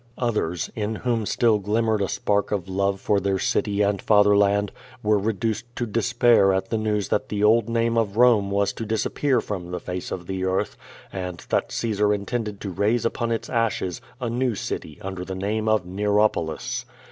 Others, 0.17 0.71
in 0.75 0.95
whom 0.95 1.27
still 1.27 1.59
glinmiered 1.59 2.01
a 2.01 2.09
spark 2.09 2.51
of 2.51 2.67
love 2.67 2.99
for 2.99 3.19
their 3.19 3.37
city 3.37 3.83
and 3.83 4.01
father 4.01 4.35
land, 4.35 4.71
were 5.03 5.19
reduced 5.19 5.67
to 5.75 5.85
despair 5.85 6.51
at 6.53 6.69
the 6.71 6.77
news 6.79 7.09
that 7.09 7.29
the 7.29 7.43
old 7.43 7.69
name 7.69 7.99
of 7.99 8.13
liome 8.15 8.49
was 8.49 8.73
to 8.73 8.83
disappear 8.83 9.39
from 9.41 9.69
the 9.69 9.79
face 9.79 10.09
of 10.09 10.25
the 10.25 10.43
earth, 10.43 10.75
and 11.13 11.45
that 11.49 11.71
Caesar 11.71 12.15
intended 12.15 12.59
to 12.61 12.71
raise 12.71 13.05
upon 13.05 13.31
its 13.31 13.47
ashes, 13.47 14.01
a 14.19 14.27
new 14.27 14.55
city 14.55 14.97
under 15.03 15.23
the 15.23 15.35
name 15.35 15.69
of 15.69 15.83
Xeropolis. 15.85 16.83